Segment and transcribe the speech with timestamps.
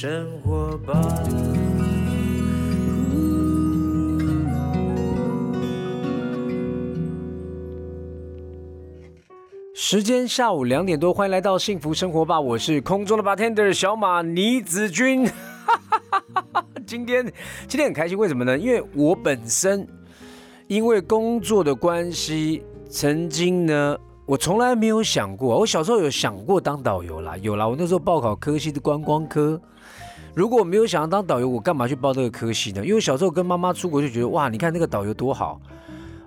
[0.00, 0.94] 生活吧。
[9.74, 12.40] 时间下午两点多，欢迎来到幸福生活吧！
[12.40, 15.28] 我是空中的 bartender 小马倪子君。
[16.86, 17.24] 今天
[17.66, 18.56] 今天很开心，为什么呢？
[18.56, 19.84] 因为我本身
[20.68, 23.98] 因为工作的关系，曾经呢，
[24.28, 25.58] 我从来没有想过。
[25.58, 27.66] 我小时候有想过当导游啦，有啦。
[27.66, 29.58] 我那时候报考科系的观光科。
[30.34, 32.84] 如果没有想要当导游，我干嘛去报这个科系呢？
[32.84, 35.58] 因为小时候跟妈妈出国就觉得，哇，你看那个导游多好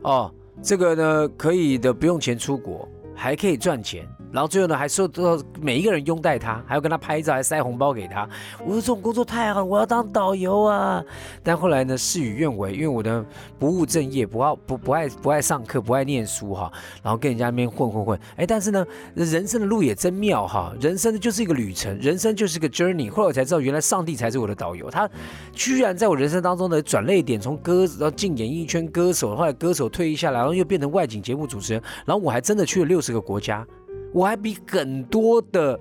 [0.02, 0.34] 哦，
[0.64, 2.90] 这个呢可以的，不用钱出国。
[3.14, 4.10] 还可以赚钱。
[4.31, 8.27] 然后最后呢，还受到每一个人拥戴他，还要跟他拍照，还塞红包给他。
[8.63, 11.04] 我说这种工作太好，我要当导游啊！
[11.43, 13.26] 但后来呢，事与愿违，因为我的
[13.59, 16.71] 不务正业，不爱不不爱不爱上课，不爱念书哈，
[17.04, 18.20] 然后跟人家那边混混混。
[18.37, 23.09] 哎，但是呢，人生的路也真妙哈，人生就是一个旅程，人生就是个 journey。
[23.09, 25.09] 后来我才知道，原来上帝才是我的导游，他
[25.52, 33.65] 居然在我人生当中的转泪点，从歌然后进演艺圈歌手，后来歌手退役下来，然后又变成外景节目主持人，然后我还真的去了六十个国家。
[34.13, 35.79] 我还比很多的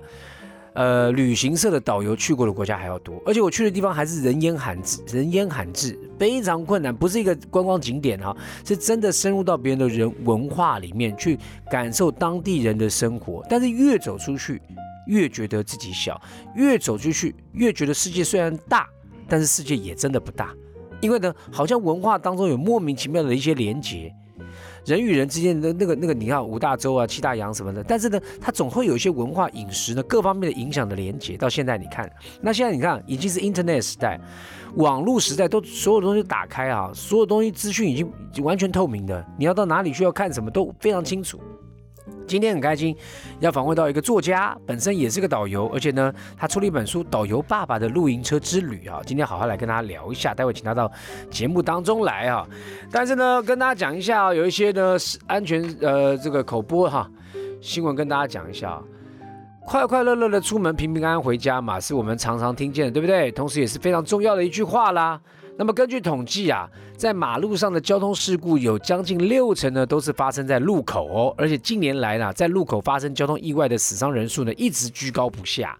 [0.73, 11.37] 呃旅行社的导游去过的国家还要多，而且我去的地方还是人烟罕至，人烟罕至，非常困难，不是一个观光景点哈，是真的深入到别人的人文化里面去
[11.69, 13.45] 感受当地人的生活。
[13.49, 14.61] 但是越走出去，
[15.07, 16.15] 越觉得自己小；
[16.55, 18.87] 越走出去，越觉得世界虽然大，
[19.27, 20.55] 但是世界也真的不大，
[21.01, 24.13] 因为呢，好像文化当中有莫名其妙的一些连结。
[24.85, 31.37] 人与人之间的那个那个，你看五大洲啊、七大洋什么的，但是呢，它总会有一些文化、饮食呢各方面的影响的连接。
[31.37, 34.19] 到现在你看，那现在你看已经是 Internet 时代，
[34.75, 41.39] 网络时代，都所有东西打开啊，所有东西资讯已经完全透明的，你要到哪里去要看什么都非常清楚。
[42.27, 42.95] 今天很开心，
[43.39, 49.01] 要访问到一个作家，本身也是个导游，而且呢，他出了一本书《导游爸爸的露营车之旅》啊。
[49.05, 50.91] 今天好好来跟大家聊一下，待会请他到
[51.29, 52.47] 节目当中来啊。
[52.91, 57.09] 但是呢，跟大家讲一下，有一些呢是安全呃这个口播哈
[57.59, 58.81] 新闻，跟大家讲一下，
[59.65, 63.31] 快快乐乐的出门，平平安安回家嘛，是我们常常听见的，对不对？
[63.31, 65.19] 同时也是非常重要的一句话啦。
[65.61, 66.67] 那么根据统计啊，
[66.97, 71.35] 在马路上的交通事故有将近六成呢，都是发生在路口哦。
[71.37, 75.77] 而且近年来呢，在路口发生交通意外的死伤人数呢，一直居高不下。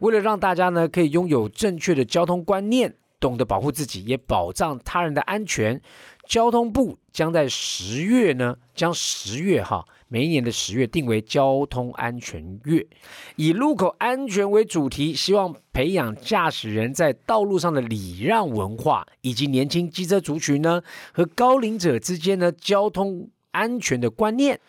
[0.00, 5.80] 为了让大家呢，可以拥有正确的交通观念，懂得保护自己，也保障他人的安全，
[6.28, 9.86] 交通部将在十月呢，将十月哈。
[10.14, 12.86] 每一年的十月定为交通安全月，
[13.34, 20.80] 以路口安全为主题，希望培养驾驶人在道路上的礼让文化，以及年轻机车族群呢
[21.12, 24.60] 和高龄者之间呢交通安全的观念。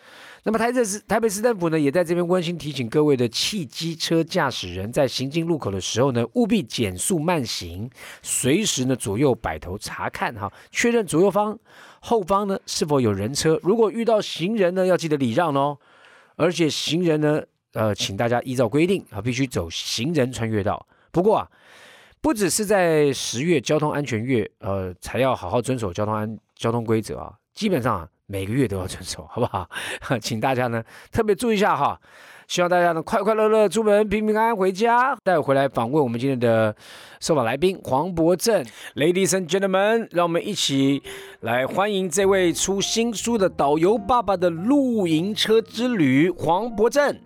[0.47, 7.89] 那么台北市台北市政府呢，也在这边温馨提醒各位的汽机车驾驶人，在行进路口的时候呢，务必减速慢行，
[8.21, 11.57] 随时呢左右摆头查看哈，确认左右方、
[11.99, 13.59] 后方呢是否有人车。
[13.63, 15.79] 如果遇到行人呢，要记得礼让哦。
[16.35, 17.41] 而且行人呢，
[17.73, 20.85] 呃，请大家依照规定啊，必须走行人穿越道。
[21.11, 21.49] 不过啊，
[22.21, 28.07] 不只是在十月交通安全月，呃，才要好好遵守交通安交通规则啊，基本上啊。
[28.27, 29.69] 每个月都要遵守，好不好？
[30.21, 31.99] 请大家呢特别注意一下哈。
[32.47, 35.15] 希望大家呢快快乐乐出门，平平安安回家。
[35.23, 36.75] 待会回来访问我们今天的
[37.19, 38.63] 受访来宾黄博正
[38.95, 41.01] ，Ladies and Gentlemen，让我们一起
[41.39, 47.19] 来欢迎这位出新书的导游爸爸的露营车之旅黄博正。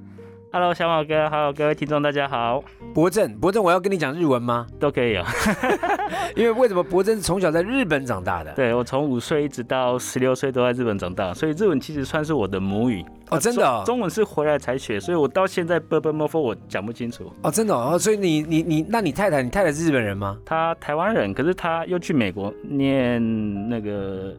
[0.52, 2.64] Hello，小马哥，好，各位听众，大家好。
[2.92, 4.66] 博正，博正，我要跟你讲日文吗？
[4.80, 5.24] 都可以啊。
[6.36, 8.52] 因为为什么博正是从小在日本长大的？
[8.54, 13.06] 对我从五岁一直到十六岁都在日本长大，所以日文其实算是我的母语。
[13.30, 13.84] 哦，真的？
[13.86, 17.32] 中文是回来才学，所以我到现在 b b m o f o 我讲不清楚。
[17.44, 17.76] 哦，真的？
[17.76, 20.36] 哦，所以你你你，那你太太，你太太是日本人吗？
[20.44, 24.34] 她台湾人，可是她又去美国念那个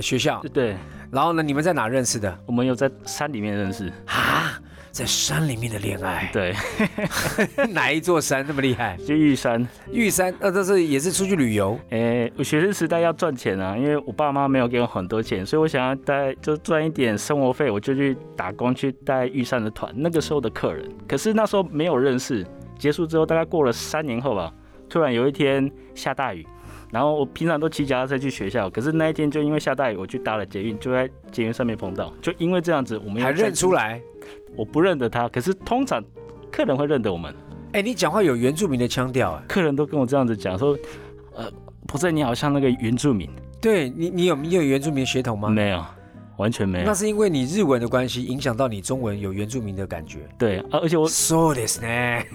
[0.00, 0.40] 学校。
[0.52, 0.76] 对。
[1.10, 2.38] 然后呢，你们在哪认识的？
[2.46, 3.90] 我们有在山里面认识。
[4.06, 4.57] 啊？
[4.90, 6.54] 在山里面的恋爱，对，
[7.70, 8.96] 哪一座山那么厉害？
[9.06, 11.78] 就玉山，玉山，那这是也是出去旅游。
[11.90, 19.92] 诶，我学生时代要赚钱啊，因为我爸妈没有给我很多钱，所以我想要带就赚一点生活费，我就去打工去带玉山的团。
[19.94, 22.44] 那个时候的客人，可是那时候没有认识。
[22.78, 24.52] 结束之后，大概过了三年后吧，
[24.88, 26.46] 突然有一天下大雨，
[26.90, 34.00] 然后我平常都骑脚踏车去学校，可是那一天就因为下大雨，我去搭了捷运，就在捷运上面碰到，就因为这样子，我们还认出来。
[34.57, 36.03] 我不认得他，可是通常
[36.51, 37.33] 客人会认得我们。
[37.73, 40.77] 哎，你讲话有原住民的腔调，哎，客人都跟我这样子讲说，
[41.35, 41.51] 呃，
[41.87, 43.29] 不是你好像那个原住民。
[43.59, 45.49] 对你，你有你有原住民血统吗？
[45.49, 45.83] 没有，
[46.37, 46.93] 完全没有那。
[46.93, 50.19] 是因为你日文的关系，影响到你中文有原住民的感觉。
[50.37, 52.25] 对，啊而且我そうですね。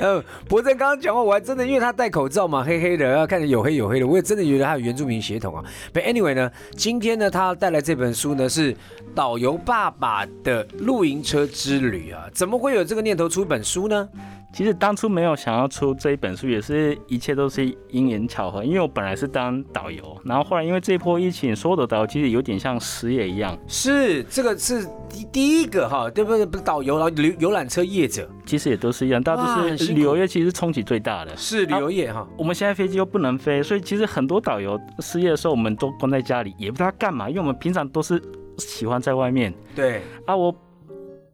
[0.00, 5.64] 呃，博正刚刚讲话，我还真的因为他戴口罩嘛，黑黑的，要看着有黑有黑的，我也真的觉得他有原住民血统啊。
[5.94, 8.76] But anyway 呢，今天呢，他带来这本书呢是
[9.15, 14.07] 导游爸爸的露营车之旅啊，怎么会有这个念头出一本书呢？
[14.53, 18.65] 其实当初没有想要出这一本书，也是一切都是因缘巧合。
[18.65, 23.57] 因为我本来是当导游，然后后来因为这一波疫情，所有的导游其实有点像失业一样。
[23.65, 26.45] 是这个是第第一个哈，对不对？
[26.45, 31.31] 不是导游，然后游游览车业者其实也都是一样，大哇家都很辛苦是旅游业，其实冲击最大的。
[31.37, 32.27] 是旅游业哈。
[32.37, 38.21] 我们现在飞机又不能飞，所以其实很多导游失业的时候，我们都关在家里，也不知道干嘛，因为我们平常都是
[38.67, 40.55] 喜欢在外面对，啊，我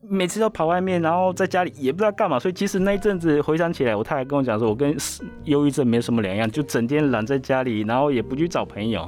[0.01, 4.95] 每次都跑外面，然后在家里也不知道干嘛，所以其实那一阵子回想起来，我太太跟我讲说，我跟
[5.43, 9.07] 忧郁症没什么两样，就整天懒在家里，然后也不去找朋友。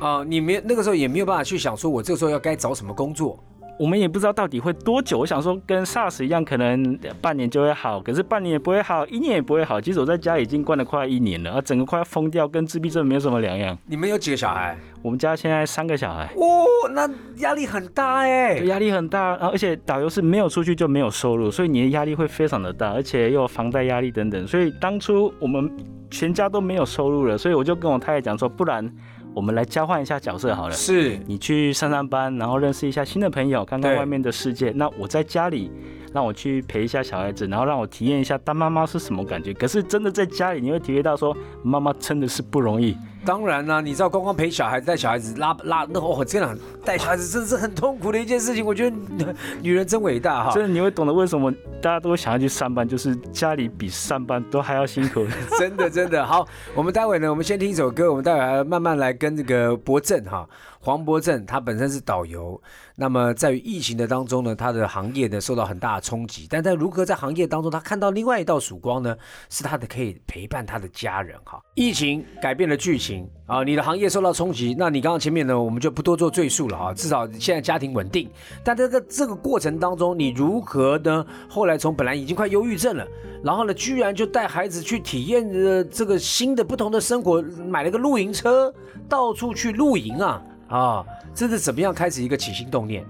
[0.00, 3.42] 啊、你没那个时候也没有办法去想说，我这个时候要该找什么工作。
[3.78, 5.18] 我们也不知道到底会多久。
[5.18, 9.80] 我想说，跟 SARS 一样，可能半年就会好，可是半年也不会好，一年也不会好。
[9.80, 13.76] 其实我在家已经关了快一年了，啊，整个快要疯掉，跟自闭症没有什么两样。
[13.86, 14.76] 你们有几个小孩？
[15.00, 18.54] 我们家现在三个小孩，哦，那压力很大哎。
[18.64, 24.46] 压力很大，然后而且导游是没有出去就没有收入，所以你的压力会非常的大，而且又有房贷压力等等。
[24.46, 25.70] 所以当初我们
[26.10, 28.92] 全家都没有收入了，所以我就跟我太太讲说，不然
[29.38, 30.74] 我们来交换一下角色好了。
[30.74, 34.72] 是你去上上班，然后认识一下新的朋友，看看外面的世界。
[34.74, 35.70] 那我在家里，
[36.12, 39.52] 让我去陪一下小孩子，然后让我体验一下当妈妈是什么感觉。
[39.54, 42.96] 可是真的在家里，你会体会到说，妈妈真的是不容易。
[43.24, 48.64] 当然啦、你知道光光陪小孩子、带小孩子、拉拉那哦，这样带小孩子真的是很痛苦的一件事情。
[48.64, 48.96] 我觉得
[49.26, 50.52] 呃女人真伟大哈。
[50.52, 51.52] 真的你会懂得为什么
[51.82, 55.26] 大家都想要去上班，就是家里比上班都还要辛苦。
[55.58, 60.48] 真的真的好，我们待会呢，我们先听一首歌，我们待会还要慢慢来跟这个博正哈，
[60.80, 62.60] 黄博正他本身是导游，
[62.94, 69.16] 那么在于疫情的当中呢，他的行业呢受到很大的冲击，但在如何在行业当中，他看到另外一道曙光呢，
[69.50, 71.60] 是他的可以陪伴他的家人哈。
[71.74, 78.30] 疫情改变了剧情啊，你的行业受到冲击，那你刚刚前面呢，我们就不多做赘述了哈，至少现在家庭稳定，
[78.64, 81.26] 但这个这个过程当中，你如何呢？
[81.48, 83.06] 后来从本来已经快忧郁症了。
[83.40, 88.74] 然后呢，居然就带孩子去体验呃这个新的不同的生活，买了个露营车，
[89.08, 91.04] 到处去露营啊啊！
[91.34, 93.04] 这是怎么样开始一个起心动念？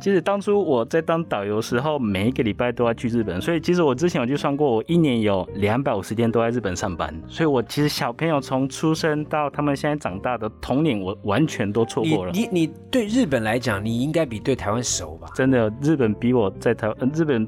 [0.00, 12.32] 其实当初我在当导游时候，每一个礼拜都要去日本，所以其实我之前我就算过，我一年有两百五十天都在日本上班，所以我其实小朋友从出生到他们现在长大的童年，我完全都错过了。
[12.32, 15.28] 你你对日本来讲，你应该比对台湾熟吧？
[15.36, 17.46] 真的，日本比我在台，呃日本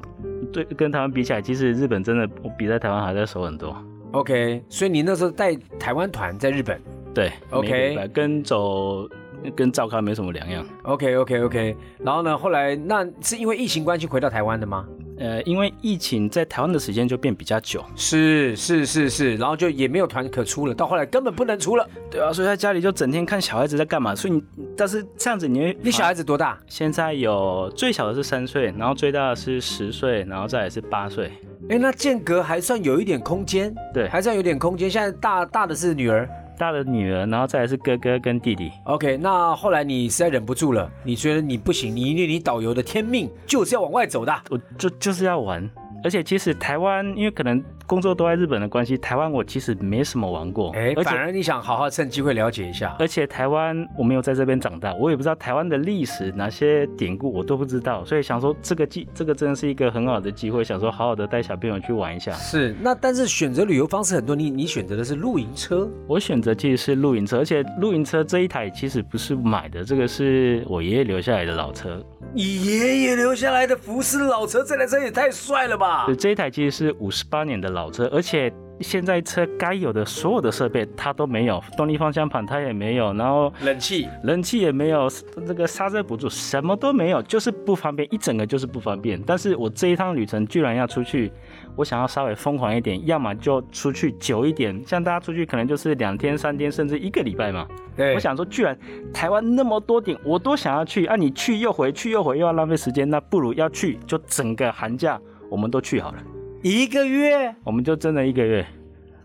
[0.52, 3.76] 对跟台湾比起来，其实日本真的我比在台湾还在熟很多。
[4.12, 6.80] OK，所以你那时候带台湾团在日本。
[7.12, 9.08] 对 OK 跟走
[9.54, 10.64] 跟照咖没什么两样。
[10.82, 14.86] OK OK OK，然后呢，后来那是因为疫情关系回到台湾的吗？
[15.16, 21.88] 呃，因为疫情在台湾的时间就变比较久，是是是是，然后就也没有团可出了，到后来根本不能出了。
[22.10, 24.42] 对啊，所以在家里就整天看小孩子在干嘛，所以你
[24.76, 26.58] 但是这样子你会你小孩子多大？
[26.66, 31.30] 现在有最小的是三岁，然后最大的是十岁，然后再来是八岁。
[31.68, 34.90] 哎，那间隔还算有一点空间，对，还算有点空间。
[34.90, 38.70] 现在大大的是女儿大的女儿，然后再来是哥哥跟弟弟。
[38.84, 39.16] ，OK。
[39.16, 44.34] 那后来你实在忍不住了，你觉得你不行，你因为你导游的天命就是要往外走的。
[44.50, 45.68] 我就就是要玩，
[46.04, 52.94] 而且其实台湾因为可能工作都在日本的关系，台湾我其实没什么玩过，哎，反而你想好好趁机会了解一下。
[52.98, 62.32] 而且台湾我没有在这边长大，我也不知道台湾的历史哪些典故我都不知道，所以想说这个机这个真的是一个很好的机会，想说好好的带小朋友去玩一下。
[62.32, 72.04] 是，那但是选择旅游方式很多，你你选择的是露营车，我选择其实是露营车，而且露营车这一台其实不是买的，这个是我爷爷留下来的老车。
[72.36, 76.16] 你爷爷留下来的福斯老车，这台车也太帅了吧对，！
[76.16, 85.08] 这一台其实是五十八年的老车，而且现在车该有的所有的设备它都没有，动力方向盘它也没有，然后冷气，冷气也没有，
[85.46, 89.22] 这个刹车辅助什么都没有，就是不方便，一整个就是不方便。
[89.24, 91.30] 但是我这一趟旅程居然要出去，
[91.76, 97.66] 我想要稍微疯狂一点，要么就出去久一点，像大家出去可能就是两天、三天，甚至一个礼拜嘛。
[97.96, 98.76] 对，我想说，居然
[99.12, 106.18] 台湾那么多点，我都想要去，啊，你去又回，去又回，又要浪费时间，那不如要去，就整个寒假我们都去好了，
[106.62, 108.64] 一个月我们就真的一个月。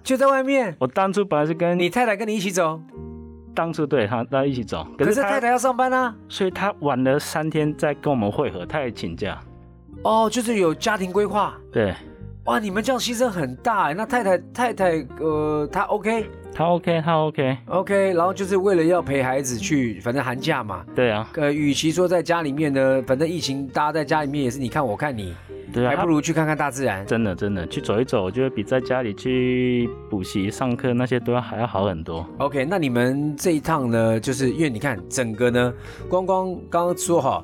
[0.03, 2.81] 就在外面，我当初本来是跟你太太跟你一起走，
[3.53, 6.15] 当初对他他一起走，可是太太要上班啊。
[6.27, 9.39] 所以他晚了三天再跟我们会合，他也请假。
[10.03, 11.53] 哦，就是有家庭规划。
[11.71, 11.93] 对，
[12.45, 13.93] 哇，你们这样牺牲很大哎。
[13.93, 16.25] 那太太太太呃，她 OK？
[16.53, 17.57] 她 OK，她 OK。
[17.67, 20.83] OK，然后就是为了要陪孩子去，反正寒假嘛。
[20.95, 25.35] 对啊，呃，与其说在家里面呢，反正疫情大家在家里面也是你看我看你，
[25.71, 27.05] 对啊，还不如去看看大自然。
[27.05, 32.27] 真的真的去走一走，我觉得比在家里去补习、上课那些都要还要好很多。
[32.39, 35.73] OK，那你们这一趟呢，就是因为你看整个呢，
[36.09, 37.43] 光光刚刚说哈，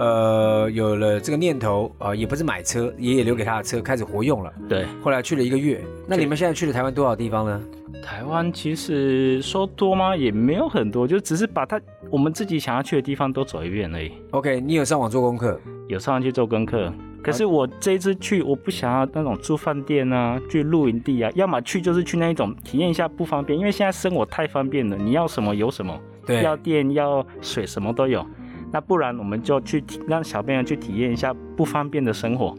[0.00, 5.78] 呃，有了这个念头啊、呃也不是买车，爷爷留给他的车开始活用了，对，后来去了一个月。
[6.08, 7.60] 那你们现在去了台湾多少地方呢？
[8.02, 10.16] 台湾其实说多吗？
[10.16, 11.78] 也没有很多，就只是把它
[12.08, 14.10] 我们自己想要去的地方都走一遍而已。
[14.30, 15.60] OK，你有上网做功课？
[15.86, 16.90] 有上去做功课，
[17.22, 28.24] 可是我这一次去，我不想要那种住饭店啊，去露营地啊，要么去就是去那一种体验一下不方便，因为现在生活太方便了，你要什么有什么，对，要电要水什么都有。
[28.72, 32.56] 那不然我们就去让小朋友去体验一下不方便的生活，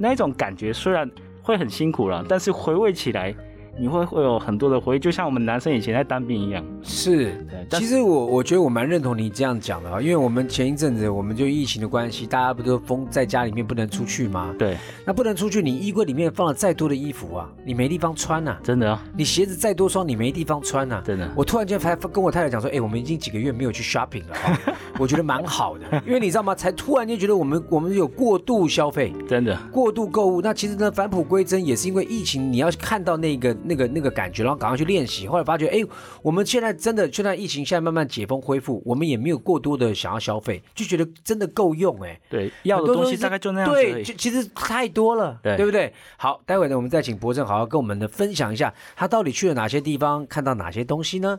[0.00, 1.10] 那一种感觉虽然
[1.42, 3.34] 会很辛苦了，但是回味起来
[3.78, 6.64] 你会会有很多的回忆，就像我们男生以前在当兵一样。
[6.82, 7.32] 是。
[7.70, 14.54] 其实我我觉得我蛮认同你这样讲的啊，因为我们前一阵子我们就疫情的关系，大家不都封在家里面不能出去吗？
[14.58, 14.76] 对，
[15.06, 21.30] 那不能出去，你衣柜里面放了再多的衣服啊，你没地方穿呐、真的啊，你鞋子再多双，你没地方穿呐、真的。
[21.34, 26.54] 我突然间才跟我太太讲说，哎、我们已经几个月没有去 shopping 了、哦， 我觉得蛮好的， 因为你知道吗？
[26.54, 30.42] 才突然间觉得我们我们有过度消费、真的，过度购物。
[30.42, 35.26] 那其实呢，返璞归真也是因为疫情，你要看到那个那个那个感觉，然后赶快去练习。
[35.26, 35.82] 后来发觉，哎，
[36.22, 42.20] 我们现在真的现在疫情现在慢慢解封恢复，我们也没有过多的想要消费，就觉得真的够用哎。
[42.28, 45.92] 对，要的东西大概就那样子对，就其实太多了，对不对？
[46.16, 51.38] 好，待会呢，我们再请博正好好跟我们的分享一下，他到底去了哪些地方，看到哪些东西呢？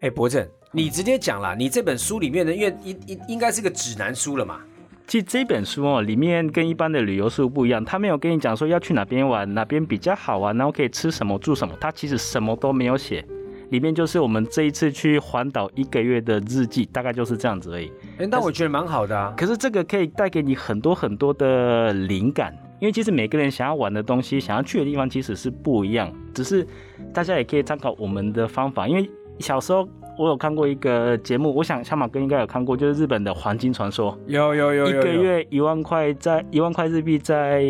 [0.00, 4.60] 哎，博正，你直接讲啦，你这本书里面的，因为应应应该是个指南书了嘛？
[5.06, 13.24] 其实这本书哦，里面跟一般的旅游书不一样，他没有跟你讲说要去哪边玩，哪边比较好玩，然后可以吃什么住什么，他其实什么都没有写。
[13.70, 17.90] 里面就是我们这一次去环岛一个月的日记，大概就是这样子而已。
[18.18, 19.32] 哎，那我觉得蛮好的啊。
[19.36, 26.66] 可是这个可以带给你很多很多的灵感，因为其实每个人想要玩的东西、想要去的地方其实是不一样，只是
[27.12, 28.86] 大家也可以参考我们的方法。
[28.86, 34.16] 因为小时候我有看过一个节目，我想小马哥应该有看过，就是日本的黄金传说。
[34.26, 37.64] 有有有一个月一万块，在一万块日币在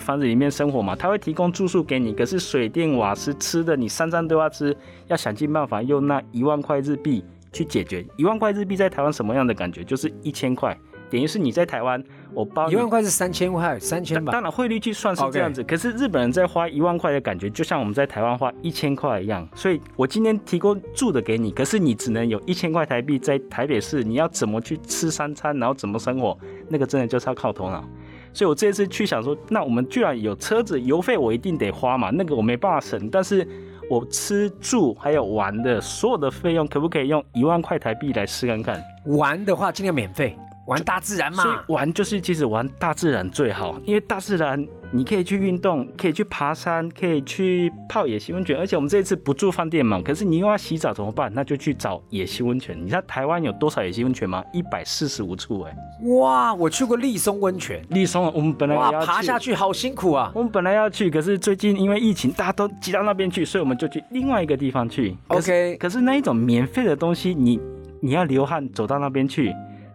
[0.00, 4.74] 房子里面生活嘛，他会提供住宿给你，可是水电瓦斯吃的你三餐都要吃，
[5.08, 7.22] 要想尽办法用那一万块日币
[7.52, 8.04] 去解决。
[8.16, 9.84] 一万块日币在台湾什么样的感觉？
[9.84, 10.76] 就是一千块，
[11.14, 12.02] 等于是你在台湾，
[12.32, 14.32] 我包一万块是三千块，三千吧。
[14.32, 19.48] 当然汇率计算是这样子可是日本人在花一万块的感觉，就像我们在台湾花一千块一样。
[19.54, 26.36] 所以我今天提供住的给你，可是你只能有一千块台币在台北市，你要怎么去吃三餐，然后怎么生活，
[26.68, 27.88] 那个真的就是要靠头脑。
[28.32, 33.46] 所以我这次去想说，那我们居然有车子油费，我一定得花嘛，那个我没办法省，但是
[33.88, 38.82] 我吃住还有玩的所有的费用，可不可以用一万块台币来试看看？
[39.06, 41.64] 玩的话尽量免费，玩大自然所以嘛。
[41.68, 51.30] 玩就是其实玩大自然最好，因为大自然你可以去运动，可以去爬山，可以去泡野溪温泉，而且我们这一次不住饭店嘛，可是你又要洗澡怎么办？
[51.34, 52.76] 那就去找野溪温泉。
[52.80, 54.42] 你知道台湾有多少野溪温泉吗？
[54.52, 55.76] 一百四十五处哎、
[56.18, 60.30] 哇，我去过立松温泉，立松我们本来要爬下去好辛苦啊。
[60.34, 65.16] 我们本来要去，可是最近因为疫情，大家都挤到那边去，所以我们就去另外一个地方去。
[65.28, 67.60] 可 OK，可是那一种免费的东西，你
[68.00, 69.52] 你要流汗走到那边去，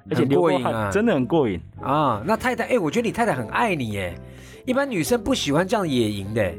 [0.10, 1.60] 而且很流过过瘾啊真的很过瘾。
[1.82, 4.14] 啊，那太太，哎，我觉得你太太很爱你耶。
[4.66, 6.52] 一般女生不喜欢这样野营的，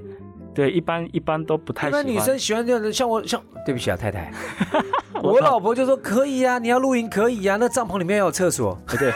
[0.55, 2.03] 对，一般一般都不太喜欢。
[2.03, 4.33] 一般女生喜欢这样的，像我像，对不起啊，太太，
[5.15, 9.11] 我我老婆就说可以啊，你要露营可以啊，那帐篷里面要有厕所，对，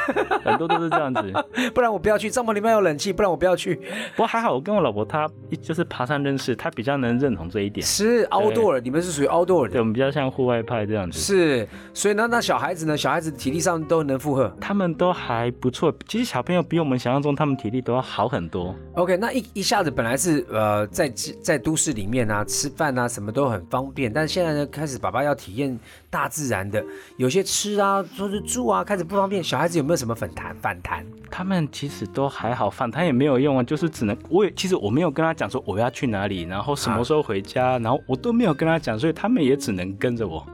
[0.45, 1.33] 很多都是这样子。
[1.73, 3.77] 不然我不要去，帐篷里面有冷气，不然我不要去。
[3.77, 5.29] 不过还好，我跟我老婆她
[5.63, 7.87] 就是爬山认识，她比较能认同这一点。
[7.87, 11.19] 是 outdoor，你们是属于 outdoor 对，我们比较像户外派这样子。
[11.19, 14.55] 是，所以呢，那小孩子呢，小孩子体力上都能负荷。
[14.61, 18.75] 他们都还不错，其实小朋友比我们想象中他们体力都要好很多。
[18.95, 21.09] OK，那一一下子本来是呃在
[21.43, 25.79] 在都市里面啊吃饭啊什么都很方便，但现在呢开始爸爸要体验
[26.11, 26.85] 大自然的，
[27.17, 31.05] 有些吃啊说是住啊开始不方便，小孩子有没有什么反弹反弹？
[31.31, 40.45] 他们其实都还好，反弹也没有用啊，就是只能我也其实我没有跟他讲说我要去哪里，然后什么时候回家，然后我都没有跟他讲，所以他们也只能跟着我。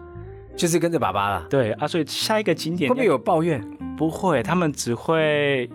[0.56, 3.64] 就是跟着爸爸了，对啊，所以下一个景点会不会有抱怨？
[3.96, 5.70] 不会，他们只会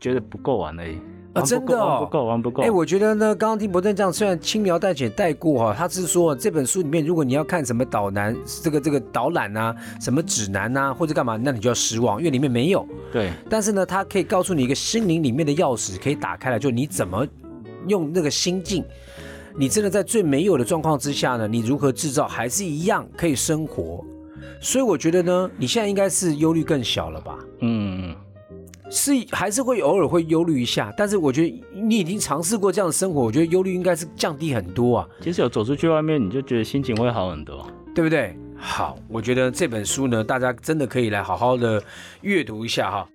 [0.00, 0.98] 觉得不够玩而已。
[1.40, 2.62] 啊真的哦玩不够，玩不够。
[2.62, 12.86] 哎、我觉得呢，刚刚听伯正这样，虽然轻描淡写带过哈，他是说这本书里面，如果你要看什么导览，这个这个导览啊，什么指南啊，或者干嘛，那你就要失望，因为里面没有。
[13.12, 17.26] 对但是呢，他可以告诉你一个心灵里面的钥匙，可以打开来，就你怎么
[17.86, 18.84] 用那个心境，
[19.56, 24.04] 你真的在最没有的状况之下呢，你如何制造还是一样可以生活？
[24.60, 27.38] 所以我觉得呢，你现在应该是忧虑更小了吧？
[27.60, 28.14] 嗯，
[28.90, 37.66] 是还是会偶尔会忧虑一下，但是我觉得你已经尝试过这样的生活，我觉得忧虑应该是降低很多啊，其实有走出去外面，你就觉得心情会好很多。
[37.94, 38.36] 对不对？
[38.58, 41.82] 好，我觉得这本书呢，大家真的可以来好好的
[42.20, 43.08] 阅读一下哈。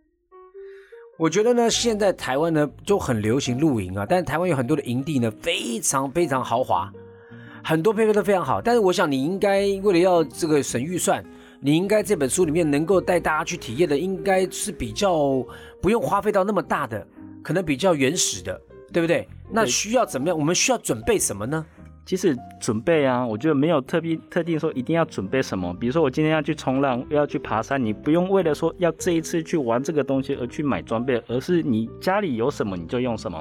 [1.19, 6.91] 我觉得呢，现在台湾呢就很流行露营啊，但是台湾有很多的营地呢，非常非常豪华，
[7.63, 8.59] 很多配备都非常好。
[8.59, 11.23] 但是我想你应该为了要这个省预算，
[11.63, 15.45] 你应该这本书里面能够带大家去体验的，应该是比较
[15.79, 17.05] 不用花费到那么大的，
[17.43, 18.59] 可能比较原始的，
[18.91, 19.27] 对不对？
[19.51, 20.37] 那需要怎么样？
[20.37, 21.63] 我们需要准备什么呢？
[22.03, 25.71] 其实准备啊，我觉得没有特别特定说一定要准备什么。
[25.79, 33.37] 比如说我今天要去冲浪，要去爬山，你不用为了说要这一次去玩这个东西而去买装备，而是你家里有什么你就用什么。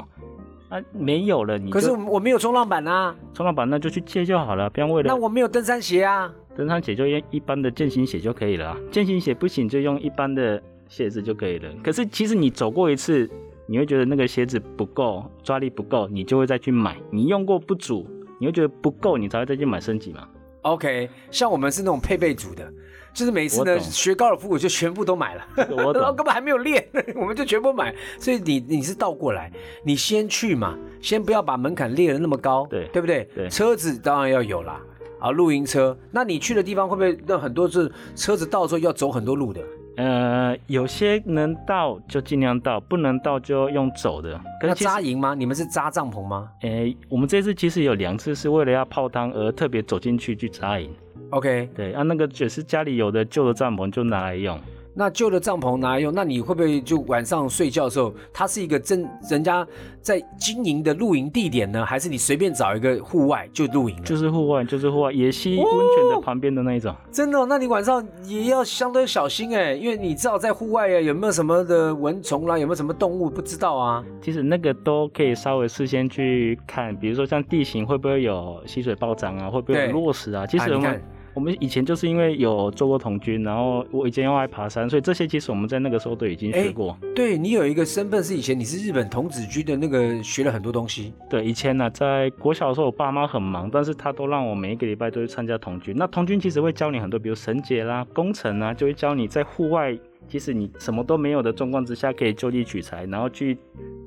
[0.69, 6.31] 啊，没有了你可是我没有冲浪板啊，冲浪板那就去借就好了，不要为了那我没有登山鞋啊。
[6.61, 11.73] 登山鞋就用一般的健行鞋就可以了啊，健行鞋不行就用一般的鞋子就可以了。
[11.83, 13.26] 可是其实你走过一次，
[13.67, 16.99] 你会觉得那个鞋子不够，抓力不够，你就会再去买。
[17.11, 18.07] 你用过不足，
[18.38, 20.29] 你会觉得不够，你才会再去买升级嘛。
[20.61, 22.71] OK，像我们是那种配备组的，
[23.14, 25.49] 就是每次呢学高尔夫我就全部都买了。
[25.57, 26.87] 然后 根本还没有练，
[27.17, 27.95] 我们就全部买。
[28.19, 29.50] 所以你你是倒过来，
[29.83, 33.26] 你先去嘛，先不要把门槛列得那么高，对对不对？
[33.35, 34.79] 对车子当然要有啦，
[35.21, 35.97] 啊，露营车。
[36.11, 39.61] 那你去的地方会不会那很多是车子到之后要走很多路的？
[39.97, 44.41] 呃，有些能到就尽量到，不能到就用走的。
[44.61, 45.35] 可要是其实扎营吗？
[45.35, 50.91] 你们是扎帐篷吗诶，我们这次其实有两次是为了要泡汤而特别走进去去扎营。
[51.31, 54.59] ？OK，对，啊，那个只是家里有的旧的帐篷就拿来用。
[55.00, 59.67] 那旧的帐篷拿来用，那你会不会就晚上睡觉的时候，它是一个真人家
[60.02, 64.02] 在经营的露营地点呢，还是你随便找一个户外就露营了？
[64.02, 66.95] 就是户外，就是户外，野溪温泉的旁边的那一种。
[67.10, 74.04] 真的哦、那你晚上也要相对小心哎，因为你知道在户外啊有没有什么的蚊虫啦，有没有什么动物不知道啊？
[74.21, 80.47] 其实那个都可以稍微事先去看，比如说像地形会不会有溪水暴涨啊，会不会有落石啊？
[80.47, 86.97] 其实我们、我们以前就是因为有做过童军，然后我以前又爱爬山，所以这些其实我们在那个时候都已经学过。
[87.14, 95.95] 对你有一个身份是以前你是日本童子军的那个学了很多东西，对，以前呢、在国小的时候，我爸妈很忙，但是他都让我每一个礼拜都去参加童军。
[95.97, 103.56] 那童军其实会教你很多，比如绳结啦、工程啊，就会教你在户外，即使你什么都没有的状况之下，可以就地取材，然后去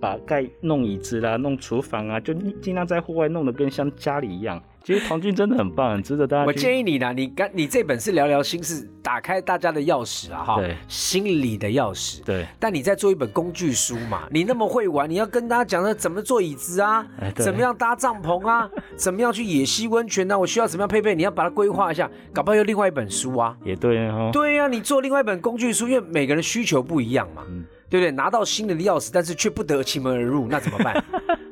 [0.01, 4.61] 把盖弄椅子啦、弄厨房啊，就尽量在户外弄得跟像家里一样。
[4.83, 6.51] 其实唐军真的很棒，很值得大家我。
[6.51, 12.21] 建议你呢，你刚你这本是聊聊心事，打开大家的钥匙啊哈，心里的钥匙。
[12.25, 23.55] 对，但你在做一本工具书嘛， 你那么会玩，你要跟大家讲的怎么做椅子啊哎，怎么样搭帐篷啊， 怎么样去野溪温泉啊，我需要怎么样配备，你要把它规划一下，搞不好又另外一本书啊。
[23.63, 24.29] 也对哦。
[24.33, 28.11] 对呀、你做另外一本工具书，因为每个人需求不一样嘛，嗯对不对？
[28.11, 31.03] 拿到心里的钥匙，但是却不得其门而入，那怎么办？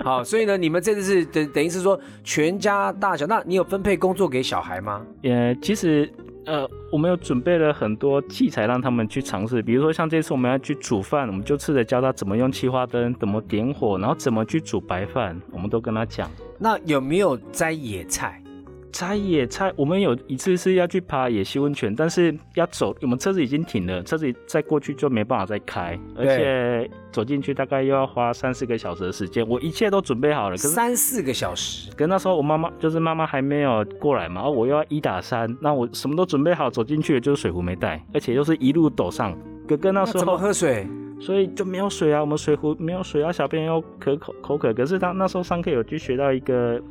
[0.03, 5.05] 好，所以呢，你们这次是等等于是说全家大小，那你有分配工作给小孩吗？
[5.21, 6.11] 也其实
[6.45, 16.29] 呃，我们有准备了很多器材让他们去尝试，比如说像这次我们要去煮饭，我们就试着教他怎么用气化灯，怎么点火，然后怎么去煮白饭，我们都跟他讲。
[16.57, 18.40] 那有没有摘野菜？
[18.91, 29.47] 摘野菜，我们有一次是要去爬野溪温泉，但是要走，我们车子已经停了，车子再过去就没办法再开，而且走进去大概又要花三四个小时的时间。
[29.47, 39.37] 我一切都准备好了，可是三四个小时，可那时候我妈妈就是妈妈还没有过来嘛，我又要一打三，那我什么都准备好，走进去就是水壶没带，而且又是一路抖上。
[39.67, 40.87] 哥哥那那怎么时候，喝水？
[41.19, 44.73] 所以就没有水啊，我们水壶没有水啊，小便又可口口渴。
[44.73, 46.81] 可是他那时候上课有去学到一个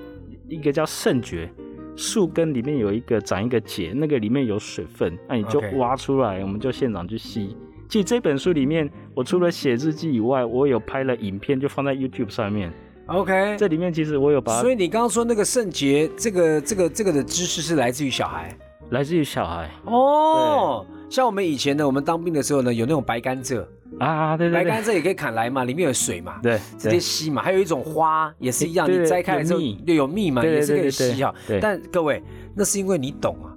[0.48, 1.52] 一个叫肾诀，
[2.00, 7.54] 树根里面有一个长一个结，那个里面有水分，那你就挖出来，我们就现场去吸。
[7.90, 12.72] 其实这本书里面，我除了写日记以外，我有拍了影片，就放在 YouTube 上面。
[13.04, 18.56] OK，这里面其实我有把所以你刚刚说那个圣洁，这个这个这个的知识是来自于小孩
[18.88, 20.86] 来自于小孩哦。
[21.10, 23.62] 像我们以前呢，我们当兵的时候呢，有那种白甘蔗，
[23.98, 27.42] 啊，对对对白甘蔗也可以砍来嘛，里面有水嘛，对，直接吸嘛。
[27.42, 31.35] 还有一种花也是一样，你摘开来之后又有蜜嘛，也是可以吸哈。
[31.61, 32.22] 但各位，
[32.55, 33.50] 那是因为你懂啊。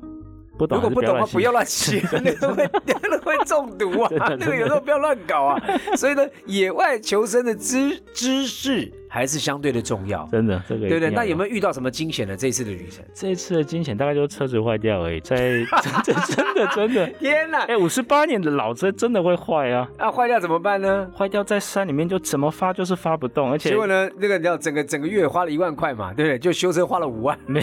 [0.56, 5.60] 不懂如果不懂的话，不要乱乱吸， 那个会那个会中毒啊 那个有时候不要乱搞啊。
[5.96, 11.12] 所以呢，野外求生的知知识还是相对的重要，真的这个对不对？
[11.12, 11.38] 那有有？
[11.38, 13.06] 没有遇到什么惊险的这一次的旅程？
[13.14, 15.36] 这一次的惊险大概就是车子坏掉而已，在
[16.04, 17.60] 真的真的真的，天哪！
[17.66, 19.88] 哎，五十八年的老车真的会坏啊！
[20.00, 21.08] 那坏掉怎么办呢？
[21.16, 26.40] 坏掉在山里面就怎么发就是发不动，而且结果呢，那个你知道整个整个月花了一万块嘛，对不对？
[26.40, 27.60] 就修车花了五万，没，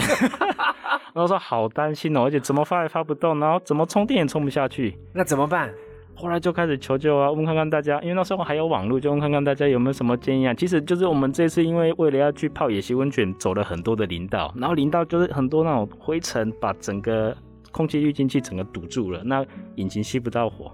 [1.13, 4.97] 然后说好担心哦，而且怎么发也发不动，然后怎么充电也充不下去。
[5.13, 5.69] 那怎么办？
[6.21, 10.53] 后来就开始求救啊，问看看大家，因为那时候还有网络，就问看看大家有没有什么建议啊。
[10.53, 17.35] 其实就是我们这次因为为了要去泡野溪温泉，走了很多的林道，然后林道就是很多那种灰尘把整个
[17.71, 19.43] 空气滤净器整个堵住了，那
[19.77, 20.71] 引擎吸不到火。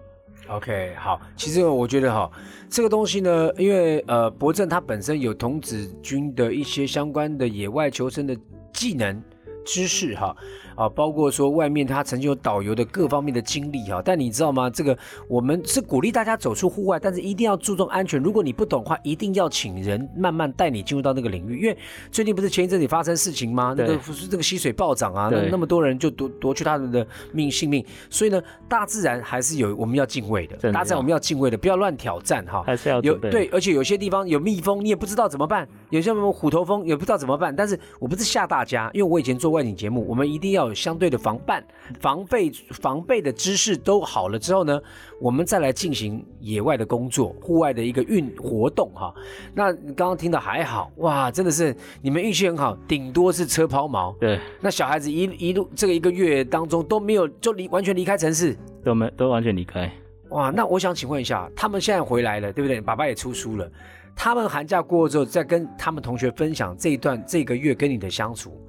[0.49, 2.29] OK，好，其实我觉得哈，
[2.69, 8.37] 这个东西呢，因为呃，博正他本身有童子军的一些相关的野外求生的
[8.73, 9.21] 技能
[9.67, 10.33] 知识哈，
[10.75, 14.69] 啊，包括说外面他曾经有导游的各方面的经历哈，但你知道吗？
[14.69, 18.21] 这个我们是鼓励大家走出户外，但是一定要注重安全。
[18.23, 21.77] 如果你不懂的话，一定要请人慢慢带你进入到那个领域，因为
[22.09, 23.75] 最近不是前一阵子发生事情吗？
[23.77, 32.63] 那个不是这个溪水暴涨啊，那那么多人就夺夺去他们的命性命，所以呢，大自然还是有我们要敬畏的，的大自然我们要敬畏的，不要乱挑战哈。
[32.65, 37.53] 还是要有对，而且有些地方有蜜蜂，你也不知道怎么办；有些什么虎头蜂也不知道怎么办。
[37.53, 41.65] 但是我不是吓大家，因为我以前做外景节目，我们一定要有相对的防范、
[41.99, 44.79] 防备、防备的知识都好了之后呢，
[45.19, 49.11] 我们再来进行野外的工作、户外的一个运活动哈。
[49.55, 54.15] 那你刚刚听的还好哇，真的是你们运气很好，顶多是车抛锚。
[54.19, 59.91] 对，那小孩子一一路这个一个月当中都没有就离完全离开城市，都没都完全离开。
[60.29, 62.79] 哇，那我想请问一下，他们现在回来了，对不对？
[62.81, 63.71] 爸爸也出书了，
[64.13, 68.59] 他们寒假过后之后，再跟他们同学分享这一段这个月跟你的相处，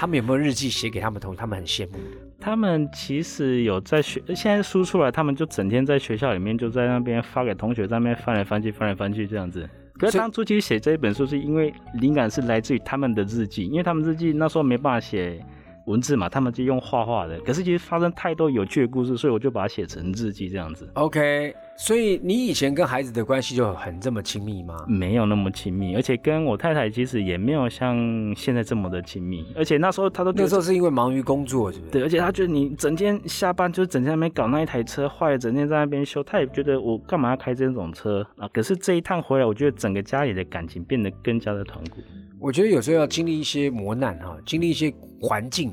[0.00, 1.38] 他们有没有日记写给他们同学？
[1.38, 1.98] 他们很羡慕。
[2.40, 9.68] 他们其实有在学，现在书出来，他们就整天在学校里面就在那边发给同学，在那边翻来翻去，翻来翻去这样子。
[9.98, 15.38] 可是当初其实写这一本书，是因为灵感是来自于他们的日记，因为他们日记那时候没办法写
[15.84, 17.38] 文字嘛，他们就用画画的。
[17.40, 24.76] 可是其实发生太多有趣的故事，所以我就把它写成日记这样子，OK，所以你以前跟孩子的关系就很这么亲密吗？
[24.86, 27.96] 没有那么亲密，而且跟我太太其实也没有像
[28.36, 29.46] 现在这么的亲密。
[29.56, 31.90] 而且那时候他都那时候是因为忙于工作，是不是？
[31.90, 38.46] 对，而且他觉得你整天下班就是整天在那边搞那一台车坏了，整天在那边修，他也觉得我干嘛要开这种车啊？
[38.52, 42.02] 可是这一趟回来，我觉得整个家里的感情变得更加的团固。
[42.38, 45.72] 我觉得有时候要经历一些磨难哈，经历一些环境，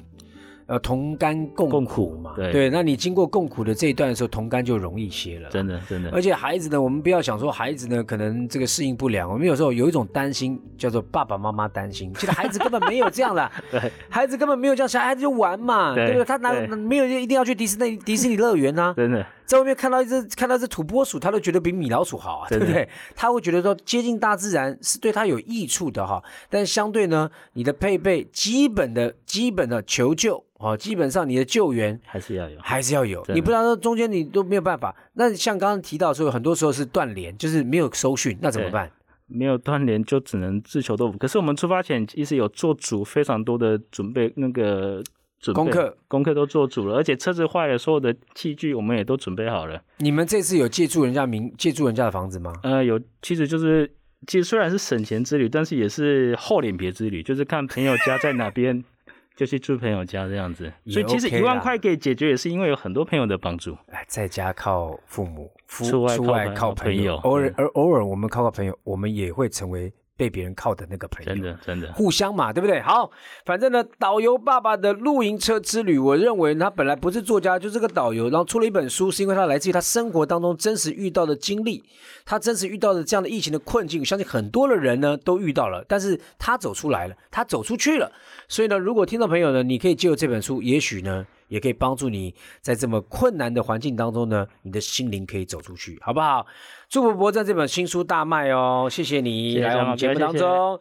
[0.67, 2.33] 呃，同甘共共苦嘛。
[2.35, 5.49] 苦对那你经过共苦的这一段的时候，同甘就容易些了。
[5.49, 12.13] 真的，真的，而且孩子呢，我们不要想说孩子呢可能这个适应不良，我们有时候有一种担心，叫做爸爸妈妈担心。
[12.15, 16.25] 其实 孩子根本没有这样的，对，孩子根本没有这样，小孩子就玩嘛，对对不对？
[16.25, 22.87] 他哪没有一定要去迪士尼迪士尼乐园呐、真的，在外面看到一只看到一只土拨鼠，他都觉得比米老鼠好啊，对不对？
[23.15, 26.21] 他会觉得说接近大自然是对他有益处的哈。
[26.49, 32.59] 但是相对呢，你的配备基本的基本的求救哦，基本上你的救援还是要有。
[32.59, 34.93] 还是要有，的你不然说中间你都没有办法。
[35.13, 38.91] 那像刚刚提到说，很多时候是断联，就是没有收讯，那怎么办？
[39.27, 41.17] 没有断联就只能自求多福。
[41.17, 45.01] 可是我们出发前其实有做足非常多的准备，那个
[45.39, 49.81] 准备功课功课都做足了，而且车子坏了，所有的器具我们也都准备好了。
[49.97, 52.53] 你们这次有借住人家名借住人家的房子吗？
[52.63, 53.91] 呃，有，其实就是，
[54.25, 58.83] 其实虽然是省钱之旅，但是也是厚脸皮之旅，就是看朋友家在哪边，
[59.37, 60.73] 就去住朋友家这样子。
[60.87, 63.77] 所以其实一万块可以解决，也是因为有很多朋友的帮助。
[63.91, 71.33] 哎，在家靠父母，出出外靠朋友，偶尔而偶尔我们靠靠朋友，我们也会成为被别人靠的那个朋友。
[71.33, 72.81] 真的，真的，互相嘛，对不对？
[72.81, 73.09] 好，
[73.45, 81.83] 反正呢，导游爸爸的露营车之旅，我认为他本来不是作家，就是个导游，然后出了一本书，是因为他来自于他生活当中真实遇到的经历，
[82.25, 88.11] 他真实遇到的这样的疫情的困境，相信很多的人呢都遇到了，但是他走出来了，他走出去了，
[88.47, 91.25] 所以呢，如果听众朋友呢，你可以借由这本书，也许呢。
[91.47, 96.45] 也可以帮助你在这么困难的环境当中呢，你的心灵可以走出去，好不好？
[96.89, 100.79] 祝伯伯在这本新书大卖哦，谢谢你来我们节目当中。